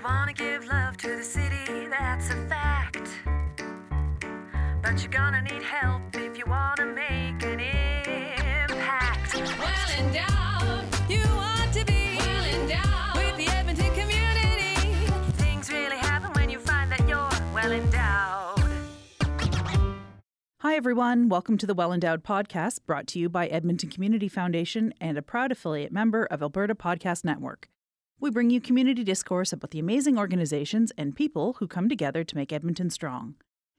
[0.00, 3.10] You wanna give love to the city, that's a fact.
[4.82, 9.34] But you're gonna need help if you wanna make an impact.
[9.34, 14.74] Well endowed, you want to be well endowed with the Edmonton community.
[15.32, 18.58] Things really happen when you find that you're well endowed.
[20.60, 21.28] Hi, everyone.
[21.28, 25.22] Welcome to the Well Endowed Podcast, brought to you by Edmonton Community Foundation and a
[25.22, 27.68] proud affiliate member of Alberta Podcast Network.
[28.22, 32.36] We bring you community discourse about the amazing organizations and people who come together to
[32.36, 33.36] make Edmonton strong.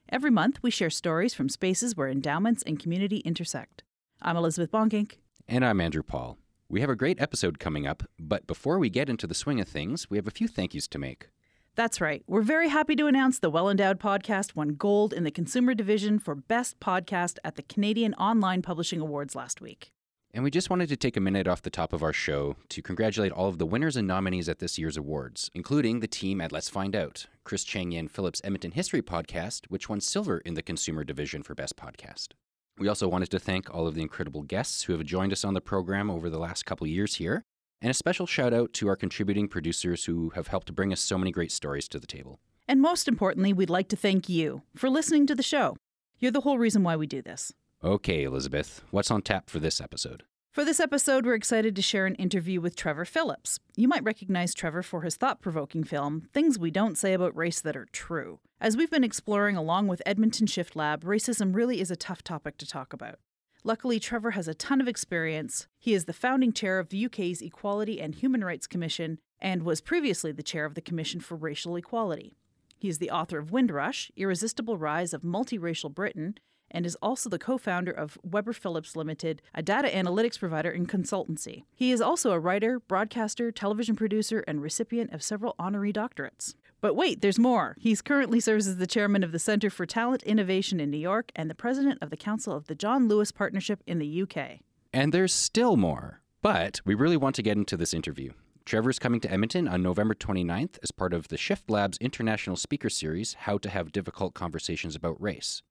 [0.09, 3.83] Every month, we share stories from spaces where endowments and community intersect.
[4.19, 5.17] I'm Elizabeth Bonkink.
[5.47, 6.39] And I'm Andrew Paul.
[6.69, 9.67] We have a great episode coming up, but before we get into the swing of
[9.67, 11.27] things, we have a few thank yous to make.
[11.75, 12.23] That's right.
[12.25, 16.17] We're very happy to announce the Well Endowed Podcast won gold in the Consumer Division
[16.17, 19.91] for Best Podcast at the Canadian Online Publishing Awards last week.
[20.33, 22.81] And we just wanted to take a minute off the top of our show to
[22.81, 26.53] congratulate all of the winners and nominees at this year's awards, including the team at
[26.53, 30.61] Let's Find Out, Chris Chang Yen Phillips Edmonton History Podcast, which won silver in the
[30.61, 32.29] Consumer Division for Best Podcast.
[32.77, 35.53] We also wanted to thank all of the incredible guests who have joined us on
[35.53, 37.43] the program over the last couple years here,
[37.81, 41.17] and a special shout out to our contributing producers who have helped bring us so
[41.17, 42.39] many great stories to the table.
[42.69, 45.75] And most importantly, we'd like to thank you for listening to the show.
[46.19, 47.51] You're the whole reason why we do this.
[47.83, 50.21] Okay, Elizabeth, what's on tap for this episode?
[50.51, 53.57] For this episode, we're excited to share an interview with Trevor Phillips.
[53.75, 57.59] You might recognize Trevor for his thought provoking film, Things We Don't Say About Race
[57.59, 58.39] That Are True.
[58.59, 62.57] As we've been exploring along with Edmonton Shift Lab, racism really is a tough topic
[62.57, 63.15] to talk about.
[63.63, 65.67] Luckily, Trevor has a ton of experience.
[65.79, 69.81] He is the founding chair of the UK's Equality and Human Rights Commission and was
[69.81, 72.35] previously the chair of the Commission for Racial Equality.
[72.77, 76.35] He is the author of Windrush, Irresistible Rise of Multiracial Britain,
[76.71, 80.89] and is also the co founder of Webber Phillips Limited, a data analytics provider and
[80.89, 81.65] consultancy.
[81.75, 86.55] He is also a writer, broadcaster, television producer, and recipient of several honorary doctorates.
[86.81, 87.75] But wait, there's more.
[87.79, 91.31] He currently serves as the chairman of the Center for Talent Innovation in New York
[91.35, 94.61] and the president of the Council of the John Lewis Partnership in the UK.
[94.91, 96.21] And there's still more.
[96.41, 98.31] But we really want to get into this interview.
[98.65, 102.89] Trevor's coming to Edmonton on November 29th as part of the Shift Labs International Speaker
[102.89, 105.61] Series How to Have Difficult Conversations About Race.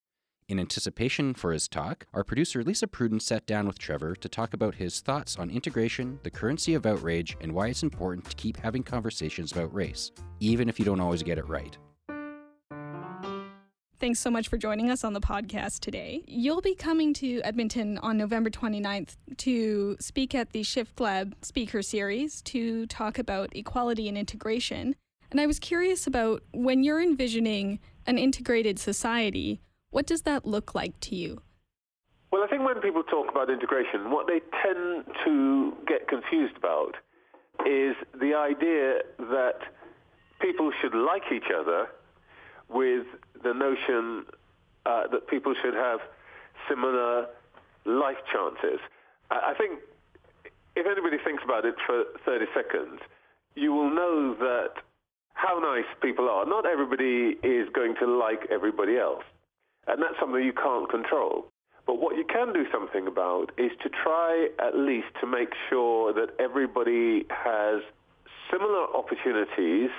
[0.51, 4.53] In anticipation for his talk, our producer Lisa Pruden sat down with Trevor to talk
[4.53, 8.57] about his thoughts on integration, the currency of outrage, and why it's important to keep
[8.57, 10.11] having conversations about race,
[10.41, 11.79] even if you don't always get it right.
[14.01, 16.25] Thanks so much for joining us on the podcast today.
[16.27, 21.81] You'll be coming to Edmonton on November 29th to speak at the Shift Lab Speaker
[21.81, 24.97] Series to talk about equality and integration.
[25.31, 29.61] And I was curious about when you're envisioning an integrated society,
[29.91, 31.43] what does that look like to you?
[32.31, 36.95] Well, I think when people talk about integration, what they tend to get confused about
[37.67, 39.59] is the idea that
[40.41, 41.89] people should like each other
[42.69, 43.05] with
[43.43, 44.27] the notion
[44.87, 45.99] uh, that people should have
[46.69, 47.27] similar
[47.85, 48.79] life chances.
[49.31, 49.81] I think
[50.77, 53.01] if anybody thinks about it for 30 seconds,
[53.55, 54.83] you will know that
[55.35, 56.47] how nice people are.
[56.47, 59.25] Not everybody is going to like everybody else.
[59.87, 61.47] And that's something you can't control.
[61.87, 66.13] But what you can do something about is to try at least to make sure
[66.13, 67.83] that everybody has
[68.51, 69.91] similar opportunities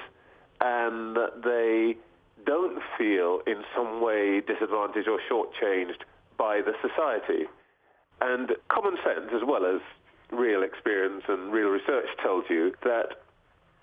[0.61, 1.97] and that they
[2.45, 6.03] don't feel in some way disadvantaged or shortchanged
[6.37, 7.45] by the society.
[8.21, 9.81] And common sense, as well as
[10.31, 13.21] real experience and real research, tells you that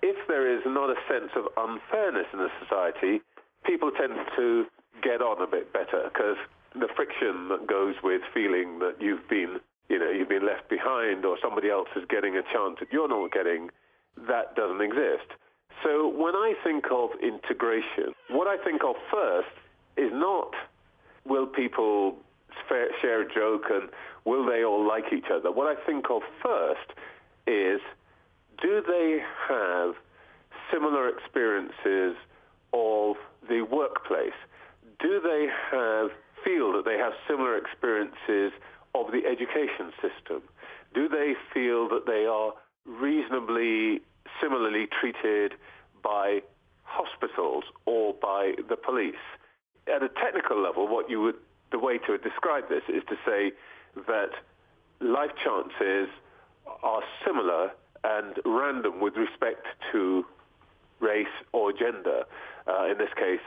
[0.01, 3.21] if there is not a sense of unfairness in the society,
[3.65, 4.65] people tend to
[5.01, 6.37] get on a bit better because
[6.73, 11.25] the friction that goes with feeling that you've been, you know, you've been left behind
[11.25, 13.69] or somebody else is getting a chance that you're not getting,
[14.27, 15.29] that doesn't exist.
[15.83, 19.55] So when I think of integration, what I think of first
[19.97, 20.53] is not
[21.25, 22.17] will people
[23.01, 23.89] share a joke and
[24.25, 25.51] will they all like each other.
[25.51, 26.91] What I think of first
[27.47, 27.79] is
[28.61, 29.95] do they have
[30.71, 32.15] similar experiences
[32.73, 33.15] of
[33.47, 34.37] the workplace?
[34.99, 36.11] Do they have
[36.43, 38.51] feel that they have similar experiences
[38.95, 40.41] of the education system?
[40.93, 42.53] Do they feel that they are
[42.85, 44.01] reasonably
[44.41, 45.53] similarly treated
[46.03, 46.41] by
[46.83, 49.15] hospitals or by the police?
[49.87, 51.35] At a technical level, what you would
[51.71, 53.51] the way to describe this is to say
[54.07, 54.31] that
[54.99, 56.09] life chances
[56.83, 57.71] are similar
[58.03, 60.25] and random with respect to
[60.99, 62.23] race or gender.
[62.67, 63.39] Uh, in this case,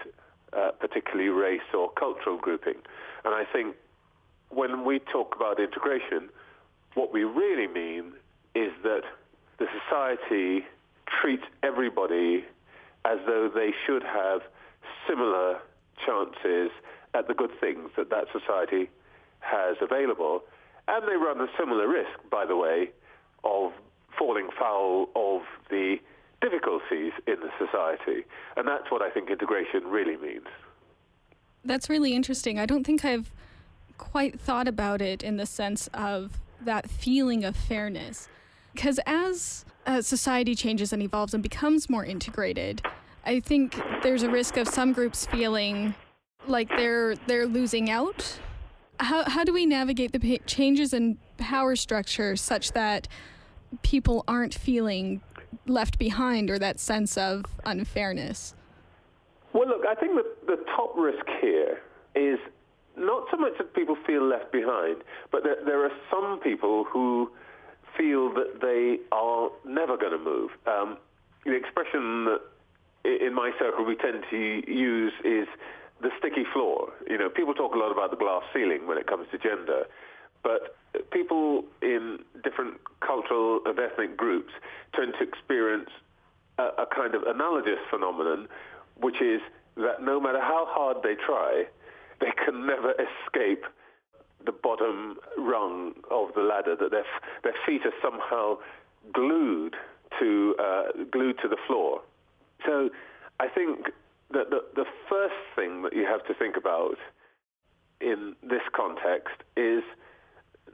[0.57, 2.77] uh, particularly race or cultural grouping.
[3.25, 3.77] And I think
[4.51, 6.29] when we talk about integration,
[6.95, 8.13] what we really mean
[8.55, 9.03] is that
[9.59, 10.67] the society
[11.21, 12.45] treats everybody
[13.05, 14.43] as though they should have
[15.09, 15.59] similar
[16.05, 16.71] chances
[17.15, 18.89] at the good things that that society
[19.41, 20.43] has available.
[20.89, 22.91] And they run a similar risk, by the way,
[23.45, 23.73] of
[24.19, 25.97] falling foul of the
[26.43, 28.27] difficulties in the society.
[28.57, 30.47] And that's what I think integration really means.
[31.65, 32.59] That's really interesting.
[32.59, 33.33] I don't think I've
[33.97, 38.29] quite thought about it in the sense of that feeling of fairness.
[38.75, 42.83] Because as uh, society changes and evolves and becomes more integrated,
[43.25, 45.95] I think there's a risk of some groups feeling
[46.49, 48.39] like they're they're losing out.
[48.99, 53.07] How how do we navigate the changes in power structure such that
[53.83, 55.21] people aren't feeling
[55.67, 58.55] left behind or that sense of unfairness?
[59.53, 61.81] Well, look, I think that the top risk here
[62.15, 62.39] is
[62.97, 67.31] not so much that people feel left behind, but that there are some people who
[67.97, 70.51] feel that they are never going to move.
[70.67, 70.97] Um,
[71.45, 72.41] the expression that
[73.05, 75.47] in my circle we tend to use is
[76.01, 76.93] the sticky floor.
[77.09, 79.85] You know, people talk a lot about the glass ceiling when it comes to gender,
[80.43, 80.77] but
[81.11, 84.53] people in different cultural and ethnic groups
[84.95, 85.91] tend to experience
[86.59, 88.49] a, a kind of analogous phenomenon,
[89.01, 89.41] which is
[89.77, 91.65] that no matter how hard they try,
[92.21, 93.65] they can never escape
[94.45, 97.05] the bottom rung of the ladder, that their,
[97.43, 98.57] their feet are somehow
[99.13, 99.75] glued
[100.19, 102.03] to, uh, glued to the floor.
[102.67, 102.91] So
[103.41, 103.87] I think
[104.33, 106.97] that the, the first thing that you have to think about
[108.01, 109.83] in this context is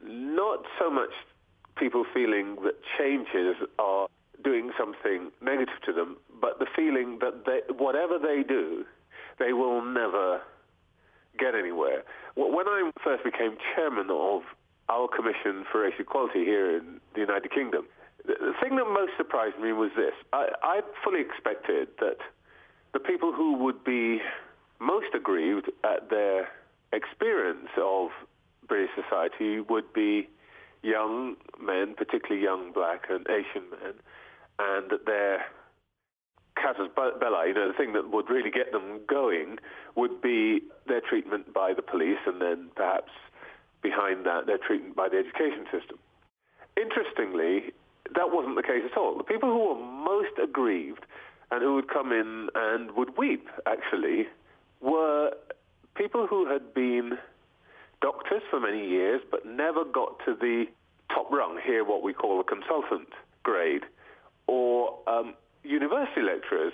[0.04, 1.10] not so much
[1.76, 4.08] people feeling that changes are
[4.42, 8.84] doing something negative to them, but the feeling that they, whatever they do,
[9.38, 10.40] they will never
[11.38, 12.02] get anywhere.
[12.34, 14.42] When I first became chairman of
[14.88, 17.86] our Commission for Race Equality here in the United Kingdom,
[18.24, 20.12] the thing that most surprised me was this.
[20.32, 22.18] I, I fully expected that
[22.92, 24.20] the people who would be
[24.80, 26.48] most aggrieved at their
[26.92, 28.10] experience of
[28.68, 30.28] British society would be
[30.82, 33.94] young men, particularly young black and Asian men,
[34.58, 35.46] and that their
[36.56, 39.58] casus belli, you know, the thing that would really get them going
[39.94, 43.12] would be their treatment by the police and then perhaps
[43.82, 45.98] behind that their treatment by the education system.
[46.76, 47.72] Interestingly,
[48.14, 49.16] that wasn't the case at all.
[49.16, 51.04] The people who were most aggrieved
[51.50, 54.26] and who would come in and would weep, actually,
[54.80, 55.30] were
[55.94, 57.18] people who had been
[58.00, 60.66] doctors for many years but never got to the
[61.12, 63.08] top rung, here what we call a consultant
[63.42, 63.82] grade,
[64.46, 66.72] or um, university lecturers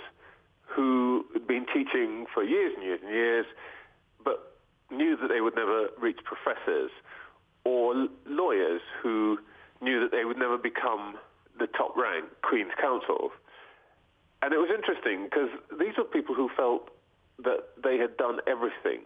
[0.63, 3.47] who had been teaching for years and years and years
[4.25, 4.57] but
[4.91, 6.91] knew that they would never reach professors,
[7.65, 9.39] or lawyers who
[9.81, 11.15] knew that they would never become
[11.59, 13.31] the top rank Queen's Counsel.
[14.43, 15.49] And it was interesting because
[15.79, 16.91] these were people who felt
[17.43, 19.01] that they had done everything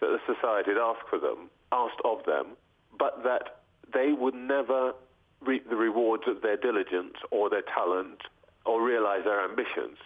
[0.00, 2.56] that the society had asked for them, asked of them,
[2.98, 3.60] but that
[3.92, 4.92] they would never
[5.40, 8.22] reap the rewards of their diligence or their talent
[8.66, 9.96] or realize their ambitions.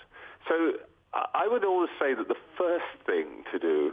[0.48, 0.72] So
[1.12, 3.92] I would always say that the first thing to do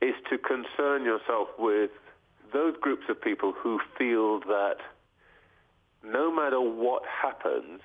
[0.00, 1.90] is to concern yourself with
[2.52, 4.76] those groups of people who feel that
[6.04, 7.80] no matter what happens,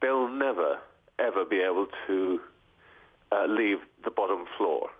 [0.00, 0.78] they'll never,
[1.18, 2.40] ever be able to
[3.32, 4.90] uh, leave the bottom floor.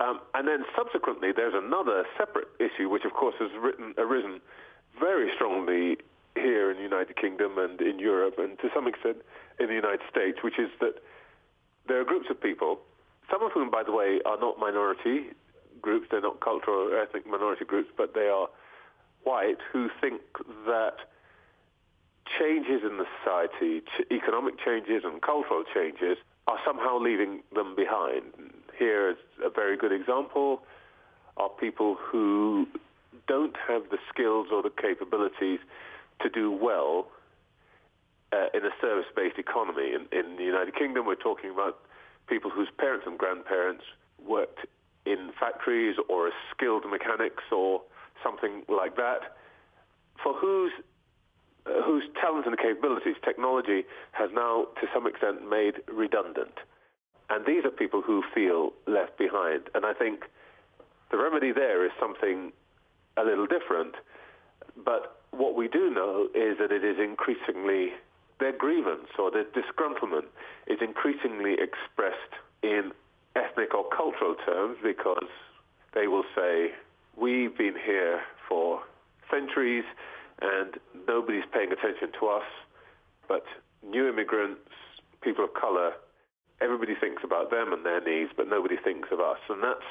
[0.00, 4.40] Um, and then subsequently, there's another separate issue, which of course has written, arisen
[4.98, 5.98] very strongly
[6.34, 9.18] here in the United Kingdom and in Europe, and to some extent
[9.60, 10.94] in the United States, which is that
[11.86, 12.80] there are groups of people,
[13.30, 15.30] some of whom, by the way, are not minority
[15.80, 18.48] groups, they're not cultural or ethnic minority groups, but they are
[19.24, 20.20] white, who think
[20.66, 20.96] that
[22.38, 28.32] changes in the society, economic changes and cultural changes, are somehow leaving them behind.
[28.78, 30.62] Here is a very good example
[31.36, 32.66] of people who
[33.28, 35.60] don't have the skills or the capabilities
[36.20, 37.08] to do well
[38.32, 39.92] uh, in a service-based economy.
[39.94, 41.80] In, in the United Kingdom, we're talking about
[42.28, 43.84] people whose parents and grandparents
[44.26, 44.60] worked
[45.04, 47.82] in factories or as skilled mechanics or
[48.22, 49.36] something like that,
[50.22, 50.72] for whose
[51.66, 56.54] uh, whose talents and capabilities technology has now, to some extent, made redundant.
[57.32, 59.62] And these are people who feel left behind.
[59.74, 60.24] And I think
[61.10, 62.52] the remedy there is something
[63.16, 63.94] a little different.
[64.84, 67.94] But what we do know is that it is increasingly,
[68.38, 70.26] their grievance or their disgruntlement
[70.66, 72.92] is increasingly expressed in
[73.34, 75.32] ethnic or cultural terms because
[75.94, 76.72] they will say,
[77.16, 78.82] we've been here for
[79.30, 79.84] centuries
[80.42, 80.76] and
[81.08, 82.44] nobody's paying attention to us,
[83.26, 83.44] but
[83.82, 84.60] new immigrants,
[85.22, 85.92] people of color,
[86.62, 89.38] everybody thinks about them and their needs, but nobody thinks of us.
[89.48, 89.90] And that's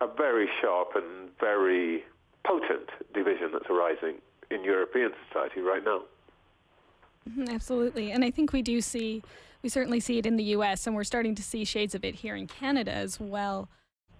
[0.00, 2.04] a very sharp and very
[2.44, 4.16] potent division that's arising
[4.50, 6.02] in European society right now.
[7.28, 8.10] Mm-hmm, absolutely.
[8.10, 9.22] And I think we do see,
[9.62, 12.16] we certainly see it in the US, and we're starting to see shades of it
[12.16, 13.68] here in Canada as well.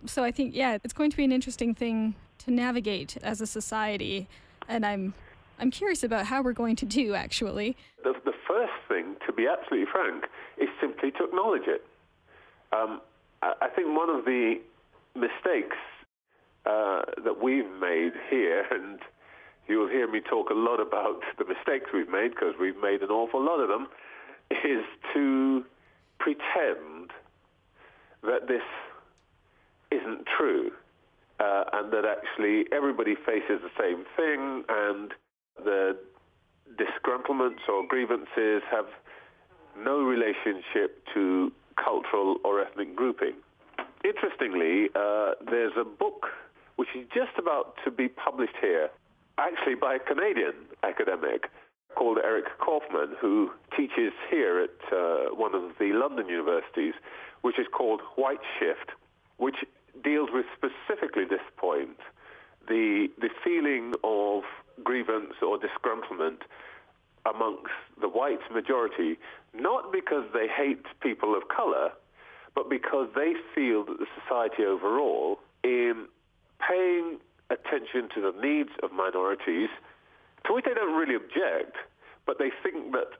[0.06, 3.46] So I think, yeah, it's going to be an interesting thing to navigate as a
[3.46, 4.28] society.
[4.68, 5.14] And I'm,
[5.58, 7.76] I'm curious about how we're going to do, actually.
[8.02, 10.24] The, the first thing, to be absolutely frank,
[10.58, 11.84] is simply to acknowledge it.
[12.72, 13.00] Um,
[13.42, 14.60] I, I think one of the
[15.14, 15.76] mistakes
[16.66, 18.98] uh, that we've made here, and
[19.68, 23.10] you'll hear me talk a lot about the mistakes we've made because we've made an
[23.10, 23.88] awful lot of them,
[24.50, 25.64] is to
[26.18, 27.10] pretend
[28.22, 28.62] that this
[29.90, 30.70] isn't true
[31.40, 35.12] uh, and that actually everybody faces the same thing and
[35.56, 35.96] the
[36.76, 38.86] disgruntlements or grievances have
[39.78, 43.34] no relationship to cultural or ethnic grouping.
[44.04, 46.26] Interestingly, uh, there's a book
[46.76, 48.88] which is just about to be published here,
[49.38, 51.50] actually by a Canadian academic
[51.94, 56.94] called Eric Kaufmann, who teaches here at uh, one of the London universities,
[57.42, 58.90] which is called White Shift,
[59.36, 59.56] which
[60.02, 61.98] deals with specifically this point,
[62.68, 64.42] the, the feeling of
[64.82, 66.42] grievance or disgruntlement
[67.26, 69.18] amongst the white majority,
[69.54, 71.90] not because they hate people of color,
[72.54, 76.06] but because they feel that the society overall, in
[76.58, 77.18] paying
[77.50, 79.68] attention to the needs of minorities,
[80.46, 81.76] to which they don't really object,
[82.26, 83.12] but they think that,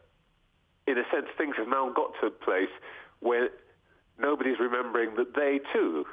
[0.87, 2.73] in a sense, things have now got to a place
[3.21, 3.51] where
[4.19, 6.05] nobody's remembering that they too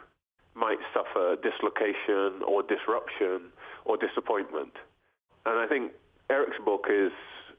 [0.55, 3.50] might suffer dislocation or disruption
[3.86, 4.74] or disappointment.
[5.50, 5.94] And I think
[6.29, 7.12] Eric's book is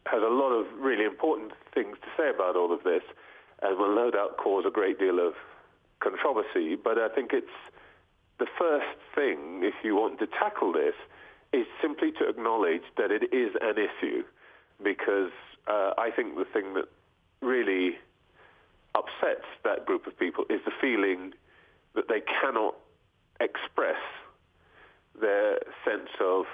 [0.06, 3.02] has a lot of really important things to say about all of this
[3.62, 5.34] and will no doubt cause a great deal of
[5.98, 6.76] controversy.
[6.76, 7.58] But I think it's
[8.38, 10.94] the first thing, if you want to tackle this,
[11.52, 14.22] is simply to acknowledge that it is an issue
[14.82, 15.32] because
[15.66, 16.86] uh, I think the thing that
[17.42, 17.98] really
[18.94, 21.32] upsets that group of people is the feeling
[21.94, 22.76] that they cannot
[23.40, 24.00] express
[25.20, 26.46] their sense of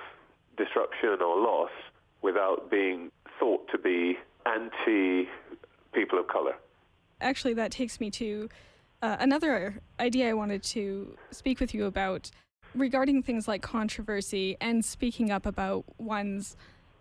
[0.57, 1.71] disruption or loss
[2.23, 5.29] without being thought to be anti
[5.93, 6.55] people of color.
[7.21, 8.49] Actually, that takes me to
[9.03, 12.31] uh, another idea I wanted to speak with you about
[12.75, 16.57] regarding things like controversy and speaking up about one's,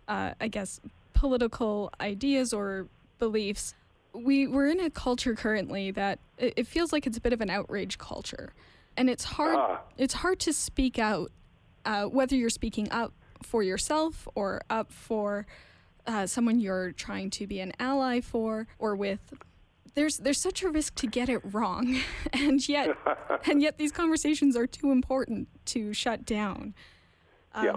[0.08, 0.80] uh, I guess,
[1.12, 3.74] political ideas or beliefs.
[4.14, 7.40] We, we're in a culture currently that it, it feels like it's a bit of
[7.40, 8.52] an outrage culture.
[8.96, 9.80] And it's hard, ah.
[9.98, 11.30] it's hard to speak out,
[11.84, 15.46] uh, whether you're speaking up for yourself or up for
[16.06, 19.34] uh, someone you're trying to be an ally for or with
[19.94, 22.00] there's there's such a risk to get it wrong
[22.32, 22.96] and yet
[23.50, 26.74] and yet these conversations are too important to shut down
[27.54, 27.76] um, yeah.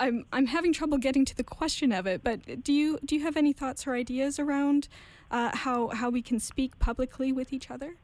[0.00, 3.22] I'm I'm having trouble getting to the question of it, but do you do you
[3.22, 4.88] have any thoughts or ideas around
[5.30, 7.96] uh, how how we can speak publicly with each other?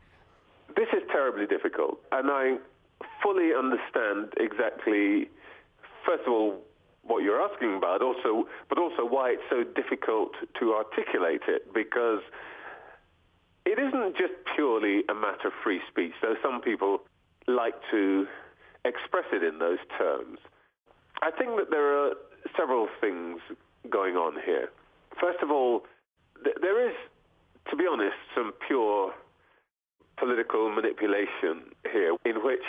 [0.77, 2.57] This is terribly difficult, and I
[3.23, 5.31] fully understand exactly.
[6.07, 6.61] First of all,
[7.03, 12.21] what you're asking about, also, but also why it's so difficult to articulate it, because
[13.65, 17.01] it isn't just purely a matter of free speech, though some people
[17.47, 18.27] like to
[18.85, 20.39] express it in those terms.
[21.23, 22.13] I think that there are
[22.57, 23.41] several things
[23.91, 24.71] going on here.
[25.21, 25.85] First of all,
[26.45, 26.95] th- there is,
[27.71, 29.13] to be honest, some pure
[30.17, 32.65] political manipulation here in which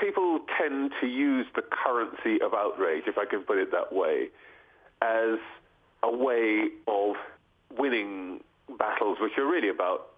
[0.00, 4.28] people tend to use the currency of outrage, if I can put it that way,
[5.02, 5.38] as
[6.02, 7.16] a way of
[7.76, 8.40] winning
[8.78, 10.08] battles which are really about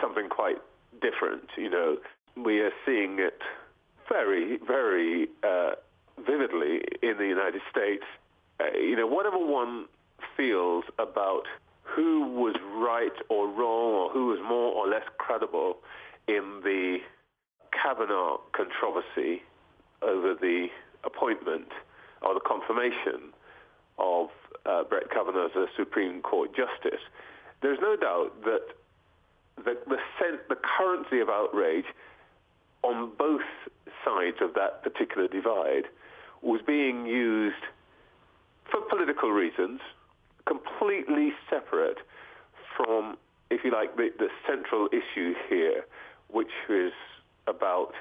[0.00, 0.56] something quite
[1.00, 1.48] different.
[1.56, 1.96] You know,
[2.36, 3.40] we are seeing it
[4.08, 5.72] very, very uh,
[6.18, 8.04] vividly in the United States.
[8.60, 9.86] Uh, you know, whatever one
[10.36, 11.42] feels about
[11.82, 15.78] who was right or wrong or who was more or less credible
[16.26, 16.98] in the
[17.80, 19.42] Kavanaugh controversy
[20.02, 20.68] over the
[21.04, 21.68] appointment
[22.22, 23.32] or the confirmation
[23.98, 24.28] of
[24.64, 27.00] uh, Brett Kavanaugh as a Supreme Court justice,
[27.62, 28.62] there's no doubt that
[29.56, 29.96] the, the,
[30.48, 31.86] the currency of outrage
[32.82, 33.46] on both
[34.04, 35.84] sides of that particular divide
[36.42, 37.64] was being used
[38.70, 39.80] for political reasons,
[40.46, 41.98] completely separate
[42.76, 43.16] from,
[43.50, 45.84] if you like, the, the central issue here,
[46.28, 46.92] which is
[47.46, 47.92] about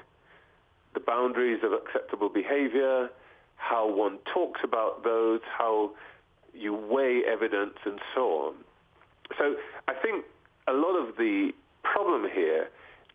[0.94, 3.10] the boundaries of acceptable behavior,
[3.58, 5.92] how one talks about those, how
[6.54, 8.54] you weigh evidence, and so on.
[9.38, 9.56] So
[9.88, 10.26] I think
[10.68, 11.52] a lot of the
[11.84, 12.70] problem here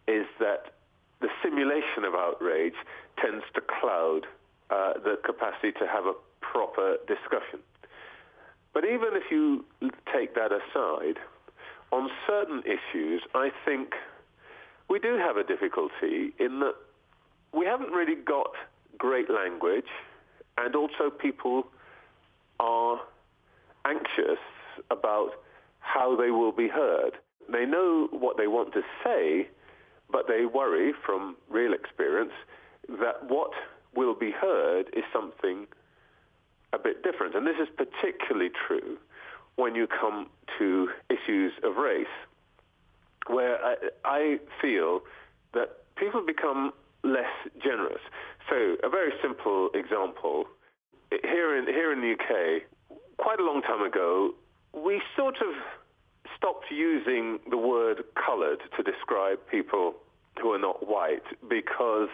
[0.07, 0.75] is that
[1.21, 2.75] the simulation of outrage
[3.21, 4.27] tends to cloud
[4.71, 7.61] uh, the capacity to have a proper discussion.
[8.73, 9.65] But even if you
[10.13, 11.19] take that aside,
[11.93, 13.95] on certain issues, I think
[14.91, 16.75] we do have a difficulty in that
[17.55, 18.51] we haven't really got
[18.99, 19.89] great language,
[20.59, 21.65] and also people
[22.59, 22.99] are
[23.87, 24.43] anxious
[24.91, 25.31] about
[25.79, 27.13] how they will be heard.
[27.51, 29.49] They know what they want to say,
[30.11, 32.33] but they worry from real experience
[32.89, 33.53] that what
[33.95, 35.67] will be heard is something
[36.73, 37.35] a bit different.
[37.35, 38.99] And this is particularly true
[39.57, 40.29] when you come
[40.59, 42.07] to issues of race,
[43.29, 43.75] where I,
[44.05, 45.01] I feel
[45.55, 46.73] that people become
[47.03, 48.01] less generous.
[48.49, 50.45] So a very simple example,
[51.23, 52.63] here in, here in the UK,
[53.19, 54.35] quite a long time ago,
[54.73, 55.55] we sort of
[56.37, 59.95] stopped using the word coloured to describe people
[60.41, 62.09] who are not white because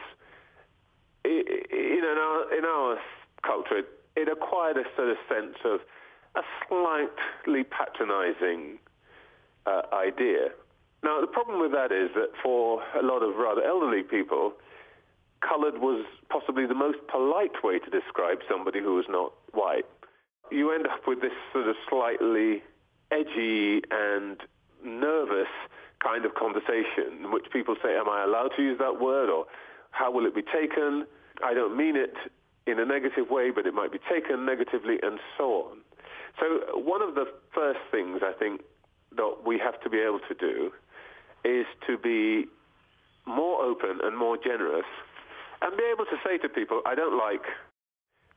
[1.25, 2.99] it, in, our, in our
[3.45, 3.83] culture,
[4.17, 5.81] it acquired a sort of sense of
[6.35, 8.79] a slightly patronizing
[9.67, 10.49] uh, idea.
[11.07, 14.55] Now, the problem with that is that for a lot of rather elderly people,
[15.39, 19.87] colored was possibly the most polite way to describe somebody who was not white.
[20.51, 22.65] You end up with this sort of slightly
[23.13, 24.37] edgy and
[24.85, 25.47] nervous
[26.03, 29.31] kind of conversation in which people say, am I allowed to use that word?
[29.31, 29.47] Or
[29.93, 31.07] how will it be taken?
[31.41, 32.15] I don't mean it
[32.67, 35.79] in a negative way, but it might be taken negatively and so on.
[36.41, 38.63] So one of the first things I think
[39.15, 40.73] that we have to be able to do
[41.47, 42.47] is to be
[43.27, 44.87] more open and more generous
[45.63, 47.45] and be able to say to people, I don't like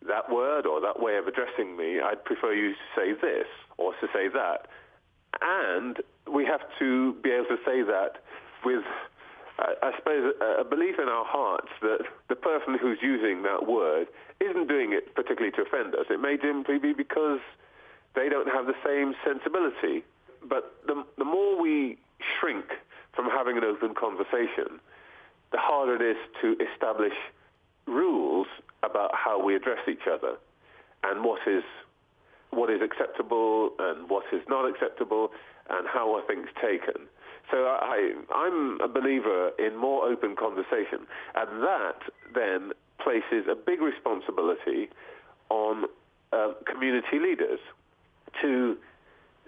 [0.07, 1.99] that word or that way of addressing me.
[1.99, 3.47] I'd prefer you to say this
[3.77, 4.67] or to say that.
[5.41, 5.97] And
[6.31, 8.23] we have to be able to say that
[8.63, 8.83] with,
[9.59, 14.07] uh, I suppose, a belief in our hearts that the person who's using that word
[14.39, 16.05] isn't doing it particularly to offend us.
[16.09, 17.39] It may simply be because
[18.15, 20.03] they don't have the same sensibility.
[20.47, 21.97] But the, the more we
[22.39, 22.65] shrink
[23.13, 24.79] from having an open conversation,
[25.51, 27.13] the harder it is to establish
[27.87, 28.47] rules
[28.83, 30.37] about how we address each other
[31.03, 31.63] and what is
[32.51, 35.29] what is acceptable and what is not acceptable
[35.69, 37.05] and how are things taken.
[37.51, 41.99] So I, I'm a believer in more open conversation, and that
[42.33, 42.71] then
[43.03, 44.89] places a big responsibility
[45.49, 45.85] on
[46.33, 47.59] uh, community leaders
[48.41, 48.77] to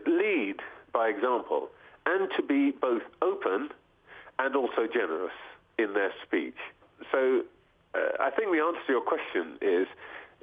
[0.06, 0.58] lead
[0.94, 1.70] by example
[2.06, 3.70] and to be both open
[4.40, 5.34] and also generous
[5.78, 6.58] in their speech.
[7.12, 7.42] So
[7.96, 9.88] uh, I think the answer to your question is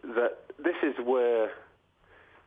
[0.03, 1.51] that this is where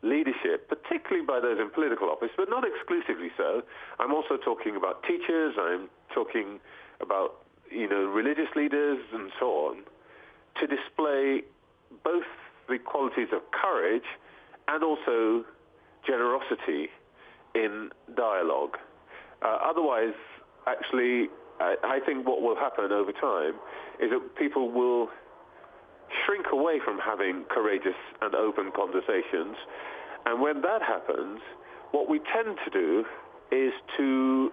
[0.04, 3.62] leadership, particularly by those in political office, but not exclusively so.
[4.00, 5.56] I'm also talking about teachers.
[5.60, 6.60] I'm talking
[7.02, 9.84] about you know religious leaders and so on,
[10.60, 11.44] to display
[12.04, 12.26] both
[12.68, 14.08] the qualities of courage
[14.68, 15.46] and also
[16.06, 16.90] generosity
[17.54, 18.78] in dialogue.
[19.42, 20.14] Uh, otherwise,
[20.68, 23.54] actually, I, I think what will happen over time
[24.00, 25.10] is that people will
[26.26, 29.56] shrink away from having courageous and open conversations.
[30.26, 31.40] And when that happens,
[31.92, 33.06] what we tend to do
[33.52, 34.52] is to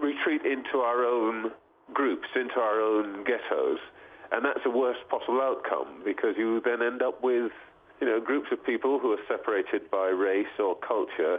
[0.00, 1.50] retreat into our own
[1.92, 3.78] groups, into our own ghettos.
[4.32, 7.50] And that's the worst possible outcome because you then end up with,
[8.00, 11.38] you know, groups of people who are separated by race or culture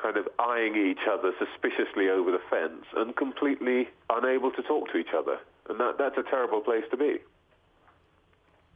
[0.00, 4.98] kind of eyeing each other suspiciously over the fence and completely unable to talk to
[4.98, 5.38] each other.
[5.68, 7.18] And that, that's a terrible place to be.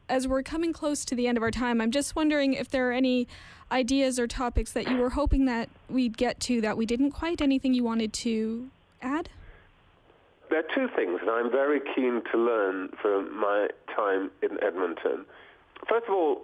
[0.09, 2.89] As we're coming close to the end of our time, I'm just wondering if there
[2.89, 3.29] are any
[3.71, 7.41] ideas or topics that you were hoping that we'd get to that we didn't quite.
[7.41, 8.69] Anything you wanted to
[9.01, 9.31] add?
[10.51, 15.25] There are two things that I'm very keen to learn from my time in Edmonton.
[15.89, 16.43] First of all,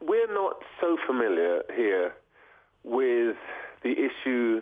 [0.00, 2.12] we're not so familiar here
[2.82, 3.36] with
[3.82, 4.60] the issue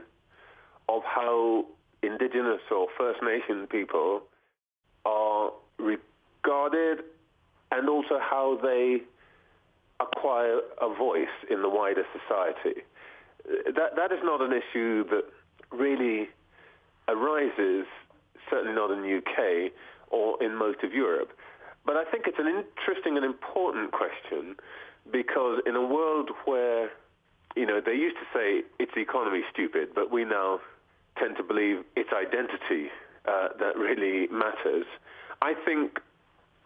[0.88, 1.66] of how
[2.02, 4.22] Indigenous or First Nation people
[5.04, 7.04] are regarded
[7.70, 8.98] and also how they
[10.00, 12.82] acquire a voice in the wider society.
[13.46, 15.24] That, that is not an issue that
[15.70, 16.28] really
[17.08, 17.86] arises,
[18.50, 19.72] certainly not in the UK
[20.10, 21.30] or in most of Europe.
[21.84, 24.56] But I think it's an interesting and important question
[25.12, 26.90] because in a world where
[27.56, 30.60] you know, they used to say it's the economy stupid, but we now
[31.18, 32.90] tend to believe it's identity
[33.26, 34.86] uh, that really matters.
[35.40, 36.00] I think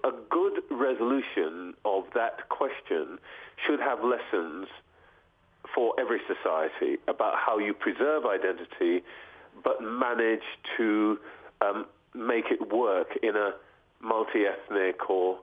[0.05, 3.19] a good resolution of that question
[3.67, 4.69] should have lessons
[5.75, 9.03] for every society about how you preserve identity
[9.63, 10.45] but manage
[10.77, 11.19] to
[11.61, 13.51] um, make it work in a
[14.01, 15.39] multi-ethnic or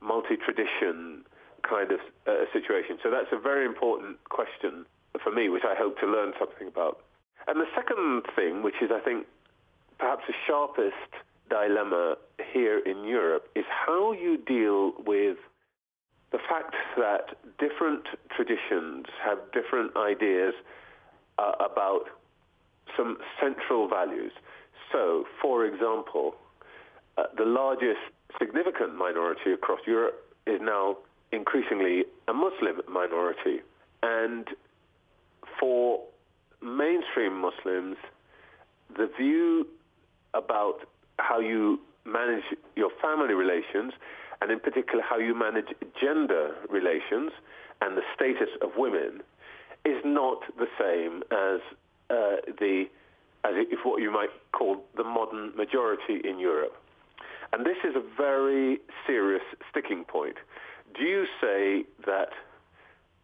[0.00, 1.24] multi-tradition
[1.62, 2.98] kind of uh, situation?
[3.02, 4.86] So that's a very important question
[5.22, 7.00] for me, which I hope to learn something about.
[7.46, 9.26] And the second thing, which is I think
[9.98, 11.10] perhaps the sharpest
[11.48, 12.16] dilemma
[12.52, 15.36] here in Europe, is how you deal with
[16.32, 20.54] the fact that different traditions have different ideas
[21.38, 22.04] uh, about
[22.96, 24.32] some central values.
[24.92, 26.34] So, for example,
[27.18, 28.00] uh, the largest
[28.38, 30.98] significant minority across Europe is now
[31.32, 33.60] increasingly a Muslim minority.
[34.02, 34.48] And
[35.58, 36.00] for
[36.62, 37.96] mainstream Muslims,
[38.96, 39.66] the view
[40.34, 40.80] about
[41.18, 42.44] how you manage
[42.76, 43.92] your family relations,
[44.40, 45.66] and in particular how you manage
[46.00, 47.30] gender relations
[47.80, 49.20] and the status of women,
[49.84, 51.60] is not the same as
[52.10, 52.84] uh, the
[53.44, 56.76] as if what you might call the modern majority in Europe.
[57.52, 60.36] And this is a very serious sticking point.
[60.96, 62.30] Do you say that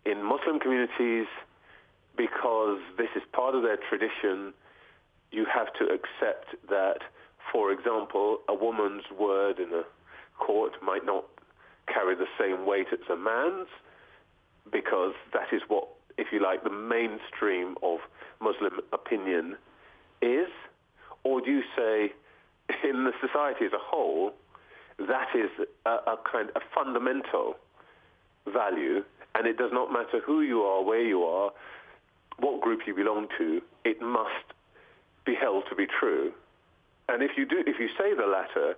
[0.04, 1.26] in Muslim communities,
[2.16, 4.54] because this is part of their tradition,
[5.30, 6.98] you have to accept that,
[7.52, 9.82] for example, a woman's word in a
[10.38, 11.24] court might not
[11.92, 13.68] carry the same weight as a man's,
[14.72, 17.98] because that is what, if you like, the mainstream of
[18.40, 19.56] Muslim opinion
[20.22, 20.48] is?
[21.24, 22.12] Or do you say,
[22.88, 24.32] in the society as a whole,
[24.98, 25.50] that is
[25.84, 27.56] a, a kind of fundamental
[28.52, 29.04] value,
[29.34, 31.50] and it does not matter who you are, where you are,
[32.38, 34.52] what group you belong to, it must
[35.24, 36.32] be held to be true.
[37.08, 38.74] And if you do, if you say the latter,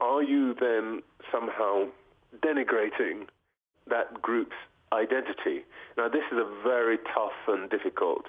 [0.00, 1.02] are you then
[1.32, 1.86] somehow
[2.44, 3.26] denigrating
[3.88, 4.56] that group's
[4.92, 5.64] identity?
[5.96, 8.26] Now, this is a very tough and difficult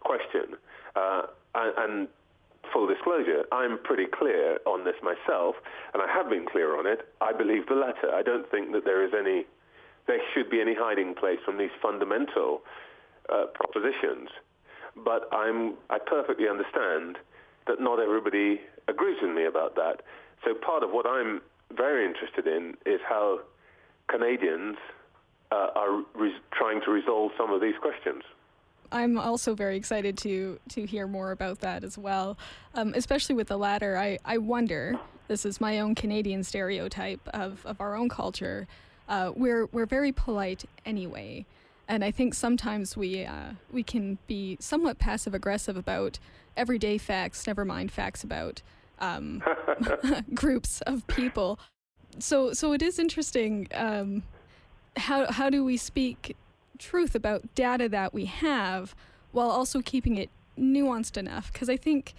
[0.00, 0.56] question.
[0.94, 1.22] Uh,
[1.54, 2.08] and, and
[2.72, 5.56] full disclosure, I'm pretty clear on this myself,
[5.92, 7.00] and I have been clear on it.
[7.20, 8.12] I believe the latter.
[8.12, 9.44] I don't think that there is any,
[10.06, 12.62] there should be any hiding place from these fundamental
[13.32, 14.28] uh, propositions.
[14.96, 17.18] But I'm, I perfectly understand
[17.66, 20.02] that not everybody agrees with me about that.
[20.44, 21.40] So part of what I'm
[21.76, 23.40] very interested in is how
[24.08, 24.76] Canadians
[25.52, 28.22] uh, are re- trying to resolve some of these questions.
[28.90, 32.38] I'm also very excited to to hear more about that as well,
[32.74, 33.96] um, especially with the latter.
[33.96, 34.98] I, I wonder.
[35.28, 38.66] This is my own Canadian stereotype of, of our own culture.
[39.08, 41.44] Uh, we're we're very polite anyway,
[41.86, 46.18] and I think sometimes we uh, we can be somewhat passive aggressive about
[46.56, 48.62] everyday facts, never mind facts about
[49.00, 49.42] um,
[50.34, 51.58] groups of people.
[52.18, 53.68] So so it is interesting.
[53.74, 54.22] Um,
[54.96, 56.36] how how do we speak
[56.78, 58.94] truth about data that we have
[59.32, 61.52] while also keeping it nuanced enough.
[61.52, 62.14] Because I think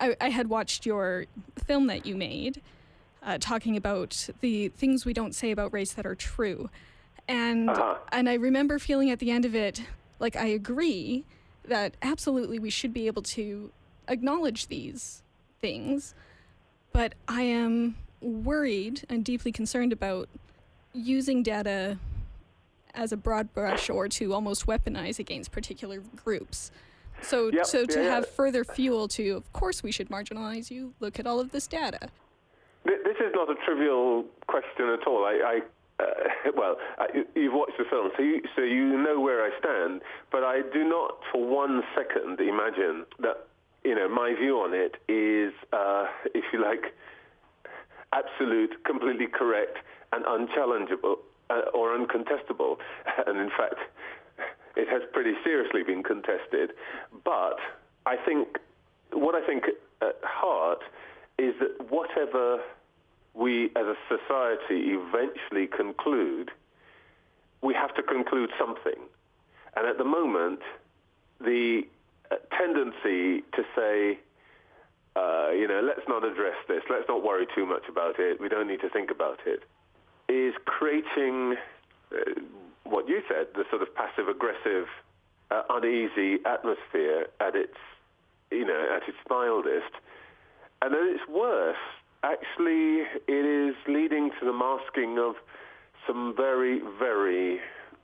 [0.00, 1.26] I, I, had watched your
[1.66, 2.60] film that you made
[3.22, 6.70] uh, talking about the things we don't say about race that are true.
[7.26, 7.96] And, uh-huh.
[8.12, 9.82] and I remember feeling at the end of it
[10.18, 11.24] like I agree
[11.66, 13.70] that absolutely we should be able to
[14.08, 15.22] acknowledge these
[15.60, 16.14] things,
[16.92, 20.28] but I am worried and deeply concerned about
[20.92, 21.98] using data
[22.94, 26.70] as a broad brush or to almost weaponize against particular groups.
[27.22, 28.36] So, yep, so to yeah, have yeah.
[28.36, 30.94] further fuel to, of course, we should marginalize you.
[31.00, 32.08] Look at all of this data.
[32.84, 35.24] This is not a trivial question at all.
[35.24, 35.60] I, I
[36.00, 36.04] uh,
[36.56, 40.02] well, I, you've watched the film, so you, so you know where I stand.
[40.30, 43.46] But I do not, for one second, imagine that
[43.84, 46.94] you know my view on it is, uh, if you like,
[48.12, 49.78] absolute, completely correct,
[50.12, 51.18] and unchallengeable
[51.50, 52.76] uh, or uncontestable.
[53.26, 53.76] And in fact,
[54.76, 56.70] it has pretty seriously been contested.
[57.24, 57.58] But
[58.06, 58.58] I think
[59.12, 59.64] what I think
[60.02, 60.82] at heart
[61.38, 62.60] is that whatever
[63.34, 66.50] we as a society eventually conclude,
[67.62, 69.00] we have to conclude something.
[69.76, 70.60] And at the moment,
[71.40, 71.82] the
[72.30, 74.18] uh, tendency to say,
[75.16, 78.48] uh, you know, let's not address this, let's not worry too much about it, we
[78.48, 79.62] don't need to think about it,
[80.28, 81.56] is creating
[82.12, 82.40] uh,
[82.84, 84.86] what you said, the sort of passive-aggressive,
[85.50, 87.76] uh, uneasy atmosphere at its,
[88.50, 89.92] you know, at its mildest.
[90.82, 91.76] And then its worse.
[92.22, 95.34] actually, it is leading to the masking of
[96.06, 97.60] some very, very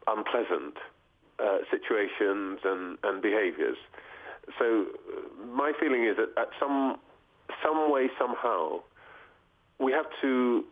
[0.07, 0.77] unpleasant
[1.39, 3.77] uh, situations and, and behaviors.
[4.59, 4.87] So
[5.47, 6.99] my feeling is that at some,
[7.65, 8.81] some way, somehow,
[9.79, 10.65] we have to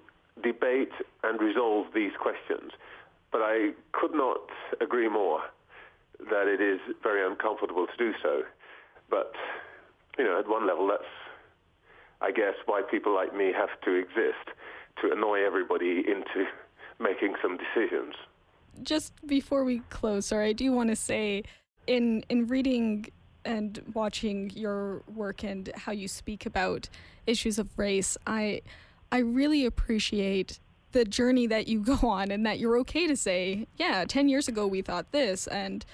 [0.43, 2.73] debate and resolve these questions.
[3.31, 4.41] But I could not
[4.81, 5.41] agree more
[6.31, 8.43] that it is very uncomfortable to do so.
[9.11, 9.33] But,
[10.19, 11.03] you know, at one level, that's,
[12.21, 14.57] I guess, why people like me have to exist
[15.03, 16.47] to annoy everybody into
[17.01, 18.15] making some decisions.
[18.83, 21.45] Just before we close, sorry, I do want to say
[21.87, 23.07] in in reading
[23.45, 26.89] and watching your work and how you speak about
[27.27, 28.61] issues of race, I
[29.11, 30.59] I really appreciate
[30.93, 34.49] the journey that you go on and that you're okay to say, yeah, 10 years
[34.49, 35.85] ago we thought this and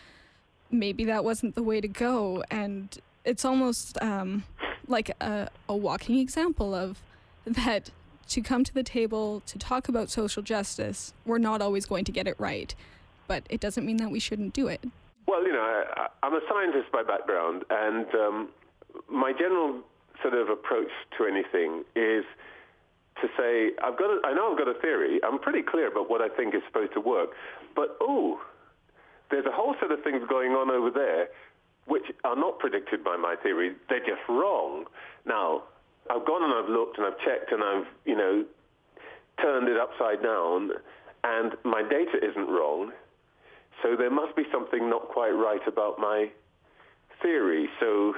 [0.70, 4.44] maybe that wasn't the way to go and it's almost um,
[4.86, 7.00] like a, a walking example of
[7.46, 7.90] that
[8.28, 12.12] to come to the table to talk about social justice, we're not always going to
[12.12, 12.74] get it right,
[13.26, 14.82] but it doesn't mean that we shouldn't do it.
[15.26, 18.48] Well, you know, I, I'm a scientist by background, and um,
[19.10, 19.80] my general
[20.22, 22.24] sort of approach to anything is
[23.24, 25.20] to say, I've got, a, I know I've got a theory.
[25.24, 27.30] I'm pretty clear about what I think is supposed to work,
[27.74, 28.40] but oh,
[29.30, 31.28] there's a whole set of things going on over there
[31.86, 33.72] which are not predicted by my theory.
[33.88, 34.84] They're just wrong.
[35.26, 35.64] Now,
[36.10, 38.44] I've gone and I've looked and I've checked and I've, you know,
[39.40, 40.70] turned it upside down
[41.24, 42.92] and my data isn't wrong.
[43.82, 46.30] So there must be something not quite right about my
[47.22, 47.68] theory.
[47.80, 48.14] So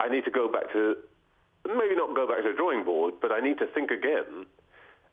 [0.00, 0.96] I need to go back to,
[1.66, 4.46] maybe not go back to the drawing board, but I need to think again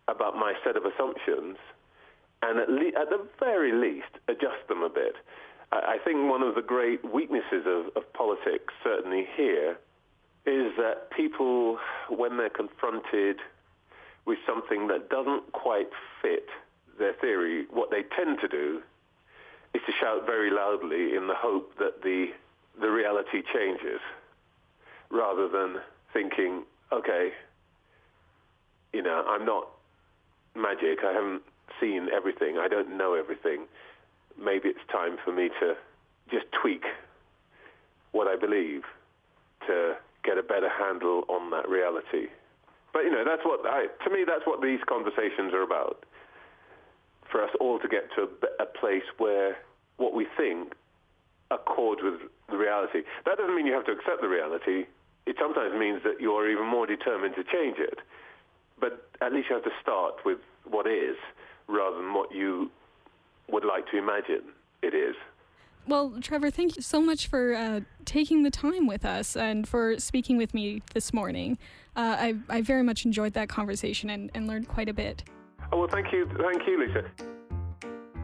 [0.08, 1.58] about my set of assumptions
[2.42, 5.16] and at, le- at the very least adjust them a bit.
[5.72, 9.78] I, I think one of the great weaknesses of, of politics, certainly here,
[10.46, 11.78] is that people,
[12.10, 13.38] when they're confronted
[14.26, 15.90] with something that doesn't quite
[16.22, 16.48] fit
[16.98, 18.82] their theory, what they tend to do
[19.74, 22.28] is to shout very loudly in the hope that the,
[22.80, 24.02] the reality changes,
[25.10, 25.78] rather than
[26.13, 27.32] thinking, okay,
[28.93, 29.69] you know, I'm not
[30.56, 31.00] magic.
[31.06, 31.43] I haven't
[31.80, 32.58] seen everything.
[32.58, 33.65] I don't know everything.
[34.38, 35.76] Maybe it's time for me to
[36.30, 36.84] just tweak
[38.12, 38.84] what I believe
[39.67, 42.28] to get a better handle on that reality.
[42.93, 46.06] But you know, that's what I, to me, that's what these conversations are about.
[47.32, 49.58] For us all to get to a, a place where
[49.97, 50.74] what we think
[51.50, 52.19] accords with
[52.50, 53.04] the reality.
[53.26, 54.86] That doesn't mean you have to accept the reality.
[55.32, 58.00] It sometimes means that you're even more determined to change it.
[58.82, 60.39] But at least you have to start with
[60.70, 61.15] what is
[61.70, 62.70] rather than what you
[63.50, 64.41] would like to imagine
[64.82, 65.15] it is.
[65.88, 69.98] Well, Trevor, thank you so much for uh, taking the time with us and for
[70.00, 71.58] speaking with me this morning.
[71.96, 75.24] Uh, I, I very much enjoyed that conversation and, and learned quite a bit.
[75.72, 76.30] Oh, well, thank you.
[76.41, 77.06] Thank you, Lisa.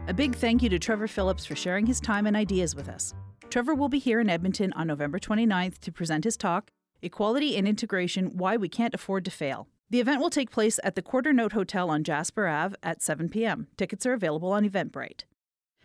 [0.08, 3.14] A big thank you to Trevor Phillips for sharing his time and ideas with us.
[3.48, 6.70] Trevor will be here in Edmonton on November 29th to present his talk,
[7.02, 9.68] Equality and Integration Why We Can't Afford to Fail.
[9.90, 13.28] The event will take place at the Quarter Note Hotel on Jasper Ave at 7
[13.28, 13.68] p.m.
[13.76, 15.24] Tickets are available on Eventbrite.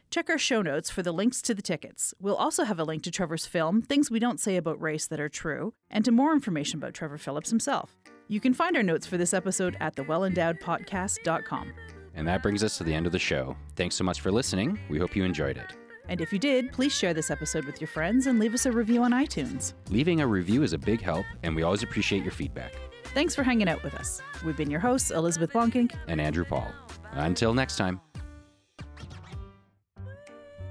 [0.09, 2.13] Check our show notes for the links to the tickets.
[2.19, 5.19] We'll also have a link to Trevor's film, Things We Don't Say About Race That
[5.19, 7.95] Are True, and to more information about Trevor Phillips himself.
[8.27, 11.73] You can find our notes for this episode at thewellendowedpodcast.com.
[12.15, 13.55] And that brings us to the end of the show.
[13.75, 14.79] Thanks so much for listening.
[14.89, 15.73] We hope you enjoyed it.
[16.09, 18.71] And if you did, please share this episode with your friends and leave us a
[18.71, 19.73] review on iTunes.
[19.89, 22.73] Leaving a review is a big help, and we always appreciate your feedback.
[23.13, 24.21] Thanks for hanging out with us.
[24.45, 25.93] We've been your hosts, Elizabeth Bonkink.
[26.07, 26.71] And Andrew Paul.
[27.13, 28.01] Until next time.